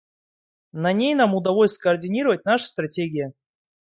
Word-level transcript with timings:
На 0.85 0.93
ней 0.93 1.13
нам 1.15 1.35
удалось 1.35 1.73
скоординировать 1.75 2.43
наши 2.43 2.65
стратегии. 2.65 3.33